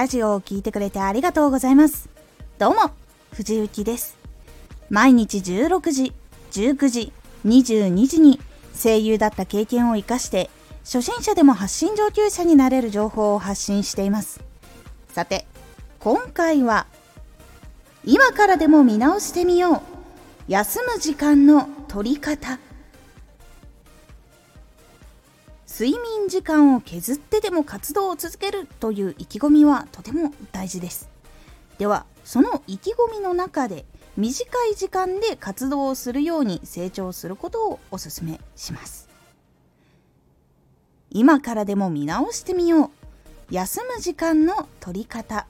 [0.00, 2.08] ラジオを聴いてくれてありがとうございます。
[2.58, 2.92] どうも、
[3.34, 4.16] 藤幸です。
[4.88, 6.14] 毎日16時、
[6.52, 7.12] 19時、
[7.44, 8.40] 22時に
[8.82, 10.48] 声優だった経験を活かして、
[10.84, 14.40] 初心者でも発信上級者になれる情報を発信しています。
[15.12, 15.44] さて、
[15.98, 16.86] 今回は、
[18.02, 19.80] 今からでも見直してみよう。
[20.48, 22.58] 休む時間の取り方。
[25.72, 31.08] 睡眠時間を削ってでも活動を続けるという意気込みはとても大事です。
[31.78, 33.84] ではその意気込みの中で
[34.16, 39.08] 短い時間で活動をするように成長することをおすすめします。
[41.08, 42.90] 今からでも見直してみよう。
[43.54, 45.46] 休む時間の取り方。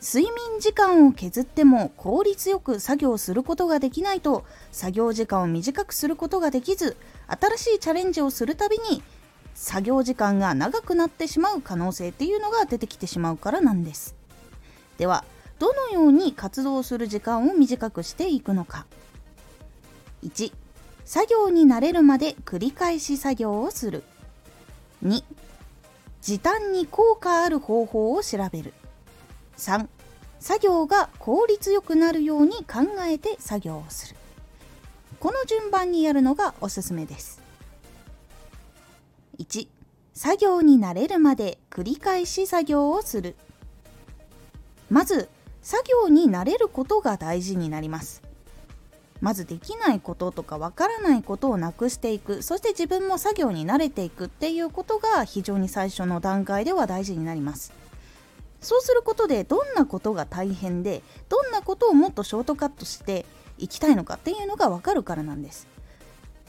[0.00, 9.02] 睡眠時間を削っても効率よく作業することができないと作業時間を短くすることができず新しいチャレンジをするたびに
[9.54, 14.14] 作業時間が長くなってしまう可能性っていうのが出てきてしまうからなんです。
[14.98, 15.24] では
[15.58, 18.86] どのように活動する時間を短くしていくのか。
[20.22, 20.52] 1
[21.04, 24.04] 作業に慣れるまで繰り返し作業をする。
[25.04, 25.24] 2
[26.20, 28.74] 時短に効果ある方法を調べる。
[29.58, 29.86] 3
[30.40, 34.16] 作業が効率よくなるように考えて作業をする。
[35.20, 37.42] この順番にやるのがおすすめです。
[39.38, 39.68] 1
[40.14, 43.36] 作業に慣れるまで繰り返し作業をする。
[44.90, 45.28] まず
[45.60, 48.22] 作業に慣れることが大事になります。
[49.20, 52.42] まずできないこととかわからないことをなくしていく。
[52.42, 57.72] そして自分も作業に慣れていくっていうことが非常に最初の段階では大事になります。
[58.60, 63.24] そうすることでどんなことが大変でどんなことをもっとショートカットして
[63.58, 65.66] いきたいのかっていうのが分かるからなんです。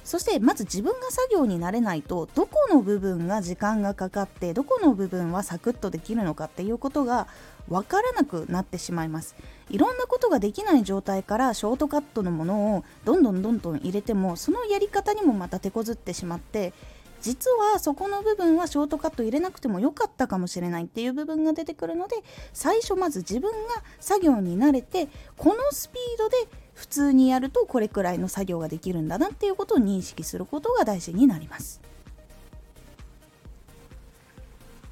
[0.09, 7.27] そしてまず自分が作業になれないとどこの部分が時間がかかってどこの部分はサクッとできるのかっていうことが
[7.67, 9.35] 分からなくなってしまいます。
[9.69, 16.73] いろんなことができない状態からショートカットのものをどんどんどんどん入れてもそのやり方にもまた手こずってしまって
[17.21, 22.15] 実はそこの部分はショートカット入れなくてもよかったかもしれないっていう部分が出てくるので
[22.53, 23.57] 最初まず自分が
[23.99, 25.07] 作業に慣れて
[25.37, 26.37] このスピードで
[26.73, 31.81] 普通にやるとこれくらいの作業ができるんだなっていうことを認識することが大事になります。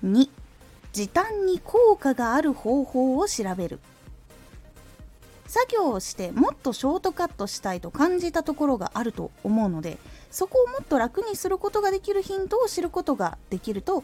[0.03, 0.29] 2
[0.91, 3.79] 時短に効果がある方法を調べる。
[5.47, 9.97] 作業をしてもっとショートカットしたいと感じたところがあると思うので
[10.29, 14.03] そこをもっと楽にすることができるヒントを知ることができると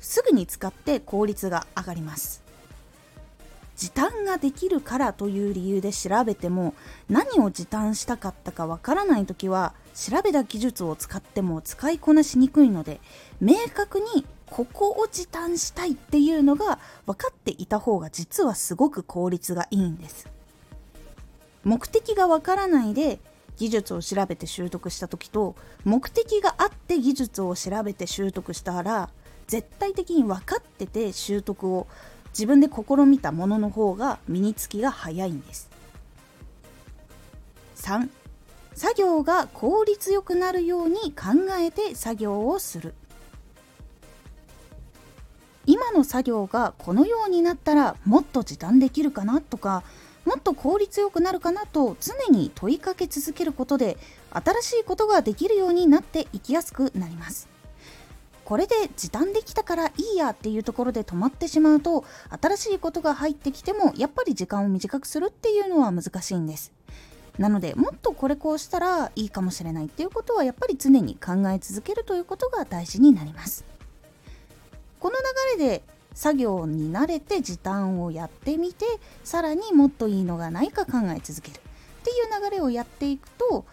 [0.00, 2.42] すぐに使って効率が上がります。
[3.76, 6.74] 時短ができるからという理由で調べても
[7.08, 13.00] 何を時短したかったかわからない時は調べた技術を使っても使いこなしにくいので
[13.40, 20.28] 明確にここを時短したいっていうのが分かっていた方が実はすごく効率がいいんです。
[21.64, 23.20] 目的がわからないで
[23.56, 29.10] 技術を調べて習得した時と目的があって技術を調べて習得したら
[29.46, 31.86] 絶対的に分かってて習得を
[32.30, 35.70] 自分で試みたものの方が身につきが早いんです。
[37.76, 38.08] 3
[38.74, 42.94] 作業が効率よくなるように考えて作業をする。
[45.66, 49.84] 今の作業がこのようになったらもっと時短できるかなとか
[50.24, 53.98] もっと効率よくなるかなと常に問いかけ続けることで
[54.30, 57.48] 新しいことができるようになっていきやすくなります。
[58.44, 62.04] これで時短できたからいいやっていうところで止まってしまうと
[62.40, 66.72] 新しいことが入ってきてもやっぱり時間を短くするっていうのは難しいんです。
[67.38, 73.64] なのでもっとこれこうしたらいいかもしれないっていうことはやっぱり常に考え続けるということが大事になります。
[75.00, 75.16] この
[75.56, 75.82] 流れで
[76.14, 78.86] 作業に慣れて時短をやってみて
[79.24, 81.58] さらにもっといいのがないか考え続ける。
[81.58, 83.64] っていう流れをやっていくと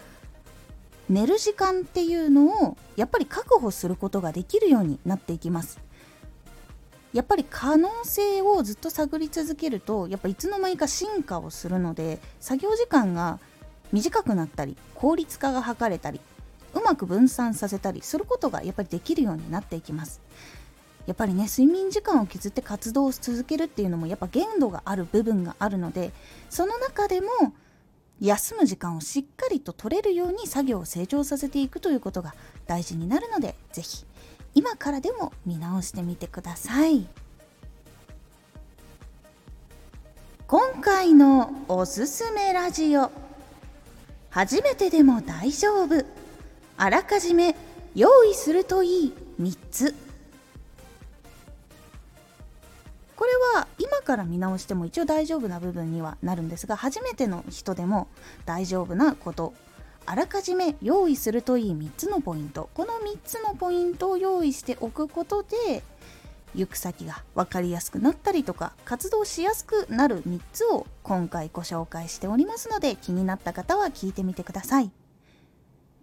[1.10, 5.80] 寝る時間っていうのをやっぱり確保することができるようになっていきます。
[7.12, 13.40] やっぱり可能性をずっと探り続けるとやっぱいつの間にか進化をするので作業時間が
[13.92, 16.22] 短くなったり効率化が図れたり
[16.76, 20.22] うまく分散させたりすることがやっぱりできるようになっていきます。
[21.10, 26.12] やっぱりね睡眠時間を削って活動を続けるっていうのもやっぱ限度がある部分があるので
[26.52, 27.28] その中でも
[28.22, 32.36] 休む時間をしっかりと取れるように作業を成長させていくということが
[32.68, 34.06] 大事になるので是非
[34.54, 37.08] 今からでも見直してみてください。
[40.48, 43.12] 今回のおすすめラジオ。
[44.30, 46.06] 初めてでも大丈夫。
[46.78, 47.56] あらかじめ
[47.96, 50.09] 用意するといい3つ。
[53.20, 58.08] これは今から見直しても一応大丈夫な部分にはなるんですが初めての人でも
[58.46, 59.54] 大丈夫なこと
[60.06, 62.70] あらかじめ用意するといい3つのポイント。
[62.74, 65.84] この3つのポイントを用意しておくことで
[66.56, 74.92] 行く先が分かりやすくなったりとか活動しやすくなる3つを今回ご紹介しておりますので気になった方は聞いてみてください。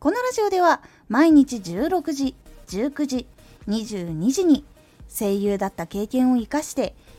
[0.01, 2.35] このラジオでは毎日16時
[2.69, 3.27] 19時
[3.69, 4.67] 22時に
[5.09, 6.95] 声優だった経験を生かして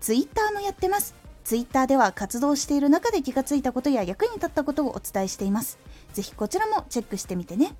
[0.00, 1.14] ツイッターもやってます。
[1.44, 5.78] ツイッターでは活動している中で気がついたことや役に立ったことをお伝えしています。
[6.14, 7.74] ぜひこちらもチェックしてみてね。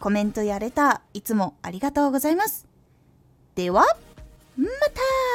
[0.00, 2.66] コメントやレターいつもありがとうございます。
[3.54, 3.84] では
[4.56, 5.27] また!